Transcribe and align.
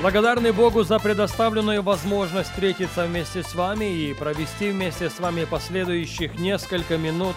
Благодарны 0.00 0.52
Богу 0.52 0.82
за 0.82 0.98
предоставленную 0.98 1.82
возможность 1.82 2.50
встретиться 2.50 3.06
вместе 3.06 3.42
с 3.42 3.54
вами 3.54 3.84
и 3.84 4.12
провести 4.12 4.70
вместе 4.70 5.08
с 5.08 5.20
вами 5.20 5.44
последующих 5.44 6.38
несколько 6.38 6.98
минут, 6.98 7.36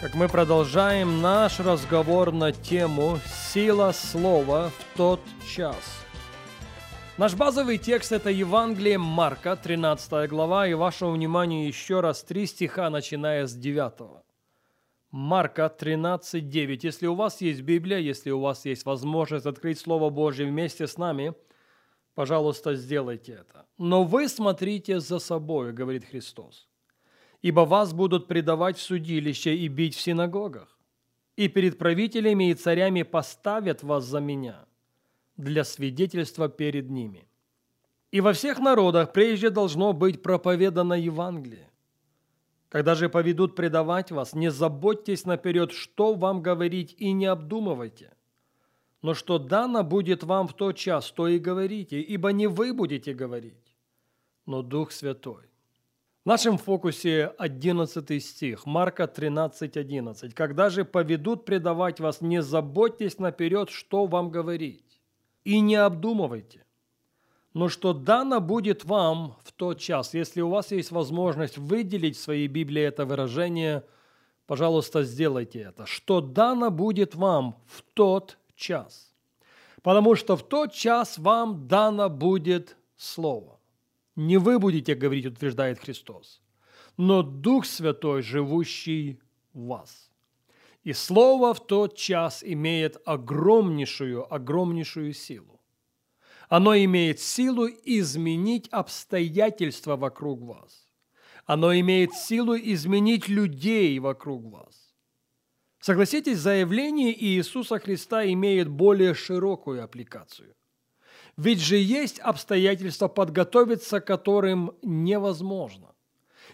как 0.00 0.14
мы 0.14 0.28
продолжаем 0.28 1.20
наш 1.20 1.60
разговор 1.60 2.32
на 2.32 2.50
тему 2.50 3.18
«Сила 3.52 3.92
слова 3.92 4.70
в 4.70 4.96
тот 4.96 5.20
час». 5.54 6.00
Наш 7.18 7.34
базовый 7.34 7.76
текст– 7.76 8.12
это 8.12 8.30
Евангелие 8.30 8.96
Марка, 8.96 9.54
13 9.54 10.28
глава, 10.30 10.66
и 10.66 10.72
вашему 10.72 11.12
вниманию 11.12 11.66
еще 11.66 12.00
раз 12.00 12.24
три 12.24 12.46
стиха, 12.46 12.88
начиная 12.88 13.46
с 13.46 13.54
9. 13.54 14.24
Марка 15.10 15.66
13:9. 15.66 16.80
Если 16.82 17.06
у 17.06 17.14
вас 17.14 17.42
есть 17.42 17.60
Библия, 17.60 17.98
если 17.98 18.30
у 18.30 18.40
вас 18.40 18.64
есть 18.64 18.86
возможность 18.86 19.44
открыть 19.44 19.78
Слово 19.78 20.08
Божье 20.08 20.46
вместе 20.46 20.86
с 20.86 20.96
нами, 20.96 21.34
пожалуйста, 22.14 22.74
сделайте 22.74 23.32
это. 23.32 23.66
Но 23.78 24.04
вы 24.04 24.28
смотрите 24.28 25.00
за 25.00 25.18
собой, 25.18 25.72
говорит 25.72 26.04
Христос. 26.04 26.68
Ибо 27.42 27.60
вас 27.60 27.92
будут 27.92 28.28
предавать 28.28 28.76
в 28.76 28.82
судилище 28.82 29.56
и 29.56 29.68
бить 29.68 29.94
в 29.94 30.00
синагогах. 30.00 30.78
И 31.36 31.48
перед 31.48 31.78
правителями 31.78 32.50
и 32.50 32.54
царями 32.54 33.02
поставят 33.02 33.82
вас 33.82 34.04
за 34.04 34.20
меня 34.20 34.66
для 35.36 35.64
свидетельства 35.64 36.48
перед 36.48 36.90
ними. 36.90 37.26
И 38.10 38.20
во 38.20 38.32
всех 38.32 38.58
народах 38.58 39.12
прежде 39.12 39.50
должно 39.50 39.92
быть 39.92 40.22
проповедано 40.22 40.94
Евангелие. 40.94 41.70
Когда 42.68 42.94
же 42.94 43.08
поведут 43.08 43.56
предавать 43.56 44.12
вас, 44.12 44.34
не 44.34 44.50
заботьтесь 44.50 45.24
наперед, 45.24 45.72
что 45.72 46.14
вам 46.14 46.42
говорить, 46.42 46.94
и 46.98 47.12
не 47.12 47.26
обдумывайте. 47.26 48.12
Но 49.02 49.14
что 49.14 49.38
дано 49.38 49.82
будет 49.82 50.22
вам 50.22 50.46
в 50.46 50.54
тот 50.54 50.76
час, 50.76 51.10
то 51.10 51.26
и 51.26 51.38
говорите, 51.38 52.00
ибо 52.00 52.32
не 52.32 52.46
вы 52.46 52.74
будете 52.74 53.14
говорить, 53.14 53.74
но 54.46 54.62
Дух 54.62 54.92
Святой. 54.92 55.50
В 56.24 56.26
нашем 56.26 56.58
фокусе 56.58 57.32
11 57.38 58.22
стих, 58.22 58.66
Марка 58.66 59.06
13, 59.06 59.74
11. 59.78 60.34
«Когда 60.34 60.68
же 60.68 60.84
поведут 60.84 61.46
предавать 61.46 61.98
вас, 61.98 62.20
не 62.20 62.42
заботьтесь 62.42 63.18
наперед, 63.18 63.70
что 63.70 64.04
вам 64.04 64.30
говорить, 64.30 65.00
и 65.44 65.60
не 65.60 65.76
обдумывайте, 65.76 66.66
но 67.54 67.68
что 67.70 67.94
дано 67.94 68.40
будет 68.40 68.84
вам 68.84 69.36
в 69.42 69.52
тот 69.52 69.78
час. 69.78 70.12
Если 70.12 70.42
у 70.42 70.50
вас 70.50 70.70
есть 70.72 70.90
возможность 70.90 71.56
выделить 71.56 72.16
в 72.16 72.22
своей 72.22 72.48
Библии 72.48 72.82
это 72.82 73.06
выражение, 73.06 73.84
пожалуйста, 74.46 75.04
сделайте 75.04 75.60
это. 75.60 75.86
Что 75.86 76.20
дано 76.20 76.70
будет 76.70 77.14
вам 77.14 77.56
в 77.66 77.82
тот 77.94 78.36
час. 78.60 79.12
Потому 79.82 80.14
что 80.14 80.36
в 80.36 80.42
тот 80.42 80.72
час 80.72 81.18
вам 81.18 81.66
дано 81.66 82.08
будет 82.08 82.76
Слово. 82.96 83.58
Не 84.14 84.36
вы 84.36 84.58
будете 84.58 84.94
говорить, 84.94 85.26
утверждает 85.26 85.78
Христос, 85.78 86.42
но 86.98 87.22
Дух 87.22 87.64
Святой, 87.64 88.22
живущий 88.22 89.18
в 89.54 89.66
вас. 89.68 90.10
И 90.84 90.92
Слово 90.92 91.54
в 91.54 91.66
тот 91.66 91.96
час 91.96 92.42
имеет 92.44 93.00
огромнейшую, 93.06 94.32
огромнейшую 94.32 95.14
силу. 95.14 95.60
Оно 96.50 96.76
имеет 96.76 97.20
силу 97.20 97.68
изменить 97.68 98.68
обстоятельства 98.72 99.96
вокруг 99.96 100.42
вас. 100.42 100.86
Оно 101.46 101.72
имеет 101.72 102.12
силу 102.12 102.56
изменить 102.56 103.28
людей 103.28 103.98
вокруг 103.98 104.44
вас. 104.44 104.89
Согласитесь, 105.80 106.38
заявление 106.38 107.12
Иисуса 107.24 107.78
Христа 107.78 108.26
имеет 108.26 108.68
более 108.68 109.14
широкую 109.14 109.82
аппликацию. 109.82 110.54
Ведь 111.38 111.60
же 111.60 111.76
есть 111.78 112.18
обстоятельства, 112.18 113.08
подготовиться 113.08 114.00
к 114.00 114.06
которым 114.06 114.72
невозможно. 114.82 115.94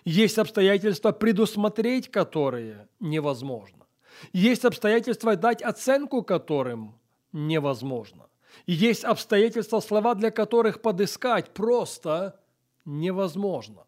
Есть 0.04 0.38
обстоятельства, 0.38 1.10
предусмотреть 1.10 2.08
которые 2.08 2.88
невозможно. 3.00 3.86
Есть 4.32 4.64
обстоятельства, 4.64 5.34
дать 5.34 5.60
оценку 5.60 6.22
которым 6.22 6.96
невозможно. 7.32 8.28
Есть 8.66 9.04
обстоятельства, 9.04 9.80
слова 9.80 10.14
для 10.14 10.30
которых 10.30 10.80
подыскать 10.80 11.52
просто 11.52 12.38
невозможно. 12.84 13.86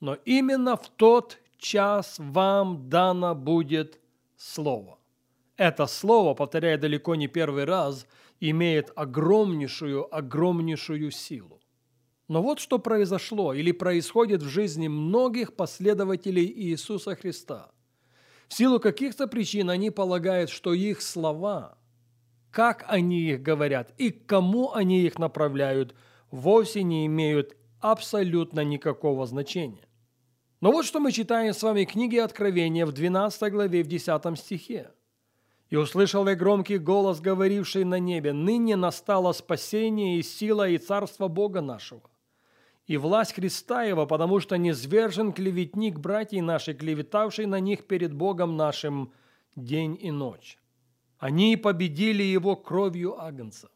Но 0.00 0.14
именно 0.26 0.76
в 0.76 0.90
тот 0.90 1.38
час 1.56 2.16
вам 2.18 2.90
дано 2.90 3.34
будет 3.34 3.98
слово. 4.44 4.98
Это 5.56 5.86
слово, 5.86 6.34
повторяя 6.34 6.78
далеко 6.78 7.14
не 7.14 7.28
первый 7.28 7.64
раз, 7.64 8.06
имеет 8.40 8.92
огромнейшую, 8.96 10.14
огромнейшую 10.14 11.10
силу. 11.10 11.60
Но 12.28 12.42
вот 12.42 12.58
что 12.58 12.78
произошло 12.78 13.52
или 13.52 13.72
происходит 13.72 14.42
в 14.42 14.48
жизни 14.48 14.88
многих 14.88 15.54
последователей 15.54 16.46
Иисуса 16.46 17.14
Христа. 17.14 17.70
В 18.48 18.54
силу 18.54 18.80
каких-то 18.80 19.26
причин 19.26 19.70
они 19.70 19.90
полагают, 19.90 20.50
что 20.50 20.74
их 20.74 21.02
слова– 21.02 21.78
как 22.54 22.84
они 22.86 23.22
их 23.22 23.42
говорят 23.42 23.92
и 23.98 24.12
к 24.12 24.26
кому 24.26 24.72
они 24.72 25.02
их 25.02 25.18
направляют, 25.18 25.92
вовсе 26.30 26.84
не 26.84 27.04
имеют 27.06 27.56
абсолютно 27.80 28.60
никакого 28.60 29.26
значения. 29.26 29.88
Но 30.64 30.72
вот 30.72 30.86
что 30.86 30.98
мы 30.98 31.12
читаем 31.12 31.52
с 31.52 31.62
вами 31.62 31.84
в 31.84 31.88
книге 31.88 32.22
Откровения 32.22 32.86
в 32.86 32.92
12 32.92 33.52
главе 33.52 33.82
в 33.82 33.86
10 33.86 34.38
стихе. 34.38 34.90
«И 35.68 35.76
услышал 35.76 36.26
я 36.26 36.34
громкий 36.34 36.78
голос, 36.78 37.20
говоривший 37.20 37.84
на 37.84 37.98
небе, 37.98 38.32
ныне 38.32 38.74
настало 38.74 39.32
спасение 39.32 40.16
и 40.16 40.22
сила 40.22 40.66
и 40.66 40.78
царство 40.78 41.28
Бога 41.28 41.60
нашего, 41.60 42.00
и 42.86 42.96
власть 42.96 43.34
Христа 43.34 43.82
Его, 43.82 44.06
потому 44.06 44.40
что 44.40 44.56
не 44.56 44.72
звержен 44.72 45.34
клеветник 45.34 45.98
братьей 45.98 46.40
наших, 46.40 46.78
клеветавший 46.78 47.44
на 47.44 47.60
них 47.60 47.86
перед 47.86 48.14
Богом 48.14 48.56
нашим 48.56 49.12
день 49.56 49.98
и 50.00 50.10
ночь. 50.10 50.58
Они 51.18 51.58
победили 51.58 52.22
его 52.22 52.56
кровью 52.56 53.20
Агнца. 53.20 53.68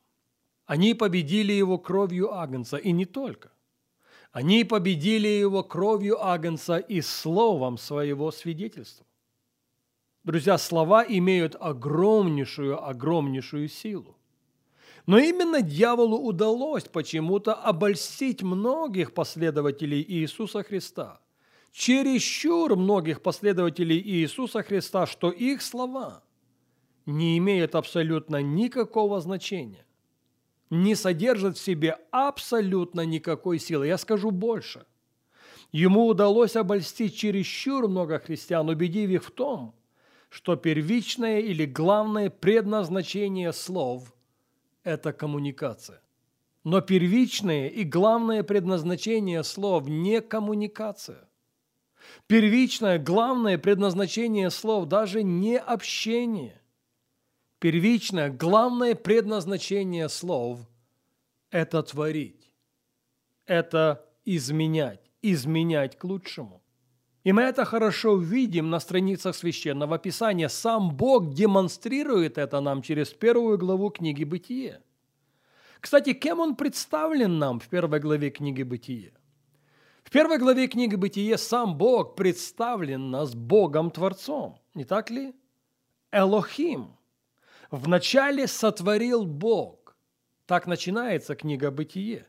Они 0.64 0.94
победили 0.94 1.52
его 1.52 1.76
кровью 1.76 2.32
Агнца, 2.32 2.78
и 2.78 2.92
не 2.92 3.04
только. 3.04 3.50
Они 4.38 4.62
победили 4.62 5.26
его 5.26 5.64
кровью 5.64 6.24
Агнца 6.24 6.76
и 6.76 7.00
словом 7.00 7.76
своего 7.76 8.30
свидетельства. 8.30 9.04
Друзья, 10.22 10.58
слова 10.58 11.04
имеют 11.04 11.56
огромнейшую, 11.58 12.80
огромнейшую 12.80 13.66
силу. 13.68 14.16
Но 15.06 15.18
именно 15.18 15.60
дьяволу 15.60 16.18
удалось 16.18 16.84
почему-то 16.84 17.52
обольстить 17.52 18.40
многих 18.44 19.12
последователей 19.12 20.04
Иисуса 20.06 20.62
Христа, 20.62 21.20
чересчур 21.72 22.76
многих 22.76 23.22
последователей 23.22 24.00
Иисуса 24.00 24.62
Христа, 24.62 25.06
что 25.06 25.32
их 25.32 25.62
слова– 25.62 26.22
не 27.06 27.38
имеет 27.38 27.74
абсолютно 27.74 28.40
никакого 28.40 29.20
значения, 29.20 29.84
не 30.70 30.94
содержит 30.94 31.56
в 31.56 31.60
себе 31.62 31.98
абсолютно 32.10 33.02
никакой 33.02 33.58
силы. 33.58 33.86
Я 33.86 33.98
скажу 33.98 34.30
больше. 34.30 34.84
Ему 35.72 36.06
удалось 36.06 36.56
обольстить 36.56 37.16
чересчур 37.16 37.88
много 37.88 38.18
христиан, 38.18 38.68
убедив 38.68 39.10
их 39.10 39.24
в 39.24 39.30
том, 39.30 39.74
что 40.30 40.56
первичное 40.56 41.40
или 41.40 41.64
главное 41.66 42.30
предназначение 42.30 43.52
слов– 43.52 44.14
это 44.84 45.12
коммуникация. 45.12 46.00
Но 46.64 46.80
первичное 46.80 47.68
и 47.68 47.84
главное 47.84 48.42
предназначение 48.42 49.42
слов 49.44 49.88
не 49.88 50.20
коммуникация. 50.20 51.28
Первичное, 52.26 52.98
главное 52.98 53.58
предназначение 53.58 54.50
слов 54.50 54.86
даже 54.86 55.22
не 55.22 55.58
общение– 55.58 56.54
Первичное, 57.58 58.30
главное 58.30 58.94
предназначение 58.94 60.08
слов– 60.08 60.60
это 61.50 61.82
творить, 61.82 62.52
это 63.46 64.06
изменять, 64.24 65.10
изменять 65.22 65.98
к 65.98 66.04
лучшему. 66.04 66.62
И 67.24 67.32
мы 67.32 67.42
это 67.42 67.64
хорошо 67.64 68.16
видим 68.16 68.70
на 68.70 68.78
страницах 68.78 69.34
Священного 69.34 69.98
Писания. 69.98 70.48
Сам 70.48 70.96
Бог 70.96 71.34
демонстрирует 71.34 72.38
это 72.38 72.60
нам 72.60 72.80
через 72.80 73.08
первую 73.08 73.58
главу 73.58 73.90
книги 73.90 74.22
«Бытие». 74.22 74.80
Кстати, 75.80 76.12
кем 76.12 76.40
он 76.40 76.54
представлен 76.54 77.38
нам 77.38 77.58
в 77.58 77.68
первой 77.68 77.98
главе 77.98 78.30
книги 78.30 78.62
«Бытие»? 78.62 79.12
В 80.04 80.10
первой 80.10 80.38
главе 80.38 80.68
книги 80.68 80.94
«Бытие» 80.94 81.36
сам 81.38 81.76
Бог 81.76 82.14
представлен 82.14 83.10
нас 83.10 83.34
Богом-творцом, 83.34 84.58
не 84.74 84.84
так 84.84 85.10
ли? 85.10 85.34
Элохим. 86.12 86.97
Вначале 87.70 88.46
сотворил 88.46 89.26
Бог. 89.26 89.96
Так 90.46 90.66
начинается 90.66 91.34
книга 91.34 91.70
«Бытие». 91.70 92.26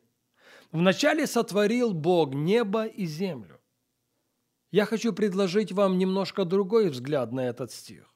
Вначале 0.72 1.28
сотворил 1.28 1.94
Бог 1.94 2.34
небо 2.34 2.86
и 2.86 3.06
землю. 3.06 3.60
Я 4.72 4.86
хочу 4.86 5.14
предложить 5.14 5.72
вам 5.72 5.98
немножко 5.98 6.46
другой 6.46 6.90
взгляд 6.90 7.32
на 7.32 7.48
этот 7.48 7.72
стих. 7.72 8.14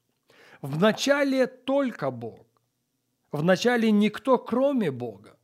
Вначале 0.61 1.47
только 1.47 2.11
Бог. 2.11 2.45
Вначале 3.31 3.89
никто, 3.91 4.37
кроме 4.37 4.91
Бога. 4.91 5.37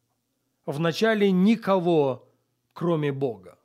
Вначале 0.65 1.31
никого, 1.31 2.29
кроме 2.73 3.11
Бога. 3.11 3.57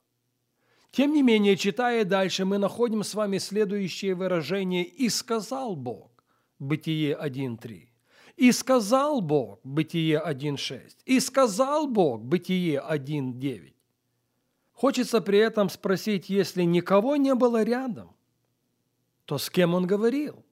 Тем 0.91 1.13
не 1.13 1.23
менее, 1.23 1.57
читая 1.57 2.05
дальше, 2.05 2.45
мы 2.45 2.59
находим 2.59 3.03
с 3.03 3.15
вами 3.15 3.39
следующее 3.39 4.15
выражение 4.15 4.85
«И 4.85 5.09
сказал 5.11 5.77
Бог» 5.77 6.11
Бытие 6.61 7.15
1.3. 7.21 7.94
«И 8.37 8.53
сказал 8.53 9.21
Бог» 9.21 9.61
Бытие 9.65 10.23
1.6. 10.25 10.97
«И 11.05 11.21
сказал 11.21 11.87
Бог» 11.87 12.23
Бытие 12.23 12.83
1.9. 12.83 13.75
Хочется 14.73 15.21
при 15.21 15.39
этом 15.39 15.71
спросить, 15.71 16.29
если 16.29 16.65
никого 16.65 17.17
не 17.17 17.35
было 17.35 17.63
рядом, 17.63 18.15
то 19.25 19.39
с 19.39 19.49
кем 19.49 19.75
он 19.75 19.87
говорил? 19.87 20.45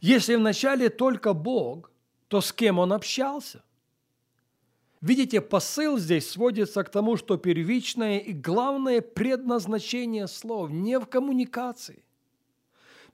Если 0.00 0.36
вначале 0.36 0.88
только 0.88 1.34
Бог, 1.34 1.90
то 2.28 2.40
с 2.40 2.52
кем 2.52 2.78
он 2.78 2.92
общался? 2.92 3.62
Видите, 5.00 5.40
посыл 5.40 5.98
здесь 5.98 6.30
сводится 6.30 6.82
к 6.82 6.90
тому, 6.90 7.16
что 7.16 7.36
первичное 7.36 8.18
и 8.18 8.32
главное 8.32 9.00
предназначение 9.00 10.26
слов 10.26 10.70
не 10.70 10.98
в 10.98 11.06
коммуникации. 11.06 12.04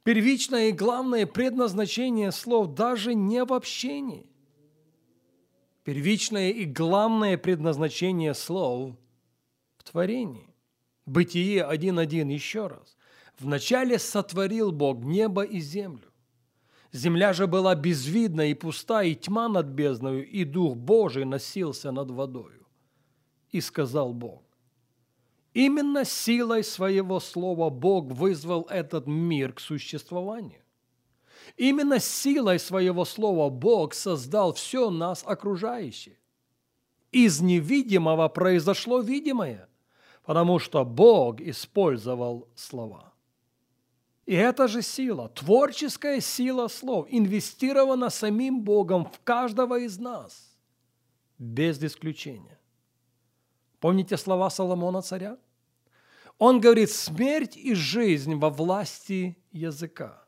Первичное 0.05 0.69
и 0.69 0.73
главное 0.73 1.27
предназначение 1.27 2.31
слов 2.31 2.75
даже 2.75 3.15
не 3.15 3.43
в 3.43 3.55
общении. 3.55 4.31
Первичное 5.83 6.51
и 6.51 6.67
главное 6.67 7.39
предназначение 7.39 8.35
слов 8.35 8.97
в 9.79 9.85
творении. 9.85 10.55
Бытие 11.07 11.67
1.1 11.71 12.31
еще 12.33 12.67
раз. 12.67 12.97
Вначале 13.39 13.99
сотворил 13.99 14.73
Бог 14.73 15.03
небо 15.05 15.43
и 15.43 15.59
землю. 15.59 16.11
Земля 16.93 17.33
же 17.33 17.47
была 17.47 17.75
безвидна 17.75 18.51
и 18.51 18.55
пуста, 18.55 19.03
и 19.03 19.15
тьма 19.15 19.49
над 19.49 19.67
бездною, 19.67 20.27
и 20.27 20.45
Дух 20.45 20.77
Божий 20.77 21.25
носился 21.25 21.91
над 21.93 22.11
водою. 22.11 22.67
И 23.51 23.61
сказал 23.61 24.13
Бог, 24.13 24.43
именно 25.55 26.05
силой 26.05 26.63
своего 26.63 27.21
слова 27.21 27.71
Бог 27.71 28.13
вызвал 28.13 28.67
этот 28.69 29.07
мир 29.07 29.55
к 29.55 29.61
существованию. 29.61 30.61
Именно 31.57 32.01
силой 32.01 32.59
своего 32.59 33.05
слова 33.05 33.49
Бог 33.49 33.95
создал 33.95 34.53
все 34.53 34.91
нас 34.91 35.23
окружающее. 35.25 36.19
Из 37.13 37.41
невидимого 37.41 38.29
произошло 38.29 39.01
видимое, 39.01 39.69
потому 40.25 40.59
что 40.59 40.85
Бог 40.85 41.41
использовал 41.41 42.49
слова. 42.57 43.13
И 44.27 44.35
эта 44.35 44.69
же 44.69 44.83
сила, 44.83 45.29
творческая 45.29 46.21
сила 46.21 46.69
слов, 46.69 47.07
инвестирована 47.11 48.11
самим 48.11 48.63
Богом 48.63 49.05
в 49.05 49.21
каждого 49.23 49.79
из 49.79 49.99
нас, 49.99 50.57
без 51.39 51.83
исключения. 51.83 52.59
Помните 53.81 54.17
слова 54.17 54.49
Соломона 54.49 55.03
царя? 55.03 55.37
Он 56.39 56.61
говорит, 56.61 56.91
смерть 56.91 57.57
и 57.57 57.75
жизнь 57.75 58.35
во 58.35 58.51
власти 58.51 59.37
языка. 59.53 60.25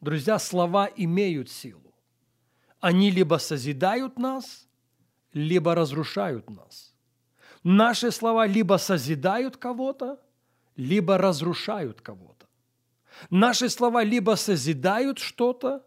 Друзья, 0.00 0.38
слова 0.38 0.88
имеют 0.96 1.50
силу. 1.50 1.94
Они 2.80 3.10
либо 3.10 3.36
созидают 3.36 4.18
нас, 4.18 4.66
либо 5.32 5.74
разрушают 5.74 6.48
нас. 6.50 6.94
Наши 7.62 8.10
слова 8.10 8.46
либо 8.46 8.78
созидают 8.78 9.56
кого-то, 9.56 10.18
либо 10.76 11.18
разрушают 11.18 12.00
кого-то. 12.00 12.46
Наши 13.28 13.68
слова 13.68 14.02
либо 14.02 14.36
созидают 14.36 15.18
что-то, 15.18 15.84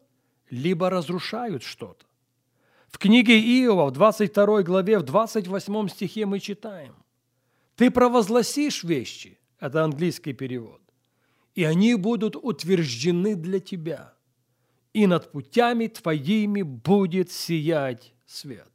либо 0.49 0.89
разрушают 0.89 1.63
что-то. 1.63 2.05
В 2.89 2.99
книге 2.99 3.39
Иова, 3.39 3.87
в 3.87 3.91
22 3.91 4.61
главе, 4.61 4.99
в 4.99 5.03
28 5.03 5.87
стихе 5.87 6.27
мы 6.27 6.39
читаем. 6.39 7.02
«Ты 7.75 7.89
провозгласишь 7.89 8.83
вещи»– 8.83 9.39
это 9.59 9.83
английский 9.83 10.33
перевод, 10.33 10.81
«и 11.55 11.63
они 11.63 11.95
будут 11.95 12.35
утверждены 12.35 13.35
для 13.35 13.59
тебя, 13.59 14.13
и 14.93 15.07
над 15.07 15.31
путями 15.31 15.87
твоими 15.87 16.61
будет 16.61 17.31
сиять 17.31 18.13
свет». 18.25 18.69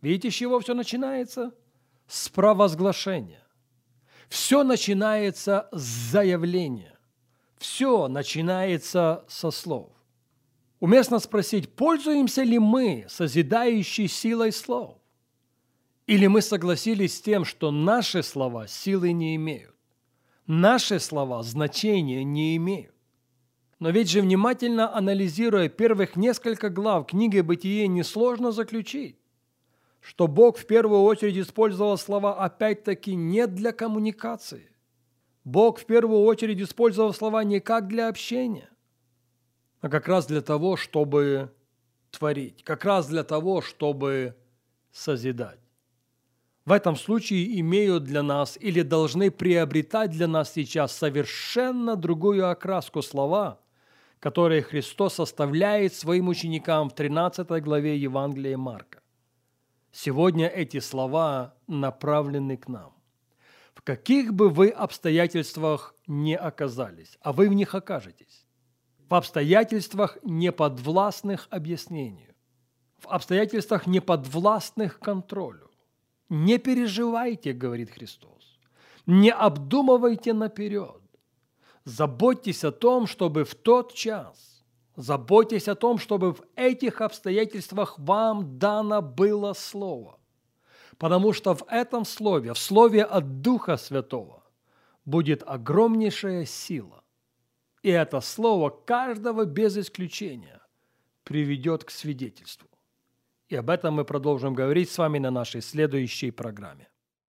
Видите, 0.00 0.30
с 0.30 0.34
чего 0.34 0.60
все 0.60 0.74
начинается? 0.74 1.52
С 2.06 2.28
провозглашения. 2.28 3.42
Все 4.28 4.62
начинается 4.62 5.68
с 5.72 5.80
заявления. 6.12 6.96
Все 7.58 8.06
начинается 8.08 9.24
со 9.28 9.50
слов. 9.50 9.90
Уместно 10.78 11.18
спросить, 11.18 11.74
пользуемся 11.74 12.42
ли 12.42 12.58
мы 12.58 13.06
созидающей 13.08 14.08
силой 14.08 14.52
слов? 14.52 14.98
Или 16.06 16.28
мы 16.28 16.40
согласились 16.40 17.16
с 17.16 17.20
тем, 17.20 17.44
что 17.44 17.70
наши 17.70 18.22
слова 18.22 18.68
силы 18.68 19.12
не 19.12 19.34
имеют? 19.36 19.74
Наши 20.46 21.00
слова 21.00 21.42
значения 21.42 22.22
не 22.22 22.56
имеют. 22.56 22.94
Но 23.80 23.90
ведь 23.90 24.08
же 24.10 24.22
внимательно 24.22 24.94
анализируя 24.94 25.68
первых 25.68 26.16
несколько 26.16 26.70
глав 26.70 27.08
книги 27.08 27.40
«Бытие», 27.40 27.88
несложно 27.88 28.52
заключить, 28.52 29.18
что 30.00 30.28
Бог 30.28 30.56
в 30.56 30.66
первую 30.66 31.02
очередь 31.02 31.36
использовал 31.36 31.98
слова 31.98 32.42
опять-таки 32.42 33.14
не 33.14 33.46
для 33.48 33.72
коммуникации, 33.72 34.70
Бог 35.44 35.80
в 35.80 35.84
первую 35.84 36.20
очередь 36.20 36.60
использовал 36.60 37.12
слова 37.12 37.44
не 37.44 37.60
как 37.60 37.88
для 37.88 38.08
общения, 38.08 38.70
а 39.80 39.88
как 39.88 40.08
раз 40.08 40.26
для 40.26 40.40
того, 40.40 40.76
чтобы 40.76 41.52
творить, 42.10 42.62
как 42.62 42.84
раз 42.84 43.08
для 43.08 43.24
того, 43.24 43.60
чтобы 43.60 44.36
созидать. 44.90 45.65
В 46.66 46.72
этом 46.72 46.96
случае 46.96 47.58
имеют 47.60 48.04
для 48.04 48.22
нас 48.22 48.58
или 48.60 48.82
должны 48.82 49.30
приобретать 49.30 50.10
для 50.10 50.26
нас 50.26 50.52
сейчас 50.52 50.92
совершенно 50.92 51.96
другую 51.96 52.50
окраску 52.50 53.00
слова, 53.00 53.60
которые 54.20 54.60
Христос 54.60 55.18
оставляет 55.18 55.94
своим 55.94 56.28
ученикам 56.28 56.90
в 56.90 56.94
13 56.94 57.48
главе 57.62 57.96
Евангелия 57.96 58.58
Марка. 58.58 59.00
Сегодня 59.92 60.48
эти 60.48 60.80
слова 60.80 61.54
направлены 61.66 62.58
к 62.58 62.68
нам 62.68 62.96
в 63.76 63.82
каких 63.82 64.32
бы 64.32 64.48
вы 64.48 64.70
обстоятельствах 64.70 65.94
не 66.06 66.34
оказались, 66.34 67.18
а 67.20 67.32
вы 67.32 67.48
в 67.48 67.52
них 67.52 67.74
окажетесь, 67.74 68.46
в 69.08 69.14
обстоятельствах 69.14 70.16
неподвластных 70.24 71.46
объяснению, 71.50 72.34
в 72.98 73.06
обстоятельствах 73.08 73.86
неподвластных 73.86 74.98
контролю. 74.98 75.65
Не 76.28 76.58
переживайте, 76.58 77.52
говорит 77.52 77.90
Христос, 77.90 78.58
не 79.06 79.30
обдумывайте 79.30 80.32
наперед. 80.32 81.00
Заботьтесь 81.84 82.64
о 82.64 82.72
том, 82.72 83.06
чтобы 83.06 83.44
в 83.44 83.54
тот 83.54 83.94
час, 83.94 84.64
заботьтесь 84.96 85.68
о 85.68 85.74
том, 85.76 85.98
чтобы 85.98 86.32
в 86.32 86.42
этих 86.56 87.00
обстоятельствах 87.00 87.98
вам 87.98 88.58
дано 88.58 89.02
было 89.02 89.52
слово– 89.52 90.18
потому 90.98 91.32
что 91.32 91.54
в 91.54 91.64
этом 91.68 92.04
слове, 92.04 92.52
в 92.52 92.58
слове 92.58 93.04
от 93.04 93.40
Духа 93.40 93.76
Святого, 93.76 94.42
будет 95.04 95.42
огромнейшая 95.46 96.44
сила. 96.46 97.04
И 97.82 97.90
это 97.90 98.20
слово 98.20 98.70
каждого 98.70 99.44
без 99.44 99.76
исключения 99.76 100.60
приведет 101.24 101.84
к 101.84 101.90
свидетельству. 101.90 102.68
И 103.48 103.56
об 103.56 103.70
этом 103.70 103.94
мы 103.94 104.04
продолжим 104.04 104.54
говорить 104.54 104.90
с 104.90 104.98
вами 104.98 105.18
на 105.18 105.30
нашей 105.30 105.62
следующей 105.62 106.32
программе. 106.32 106.88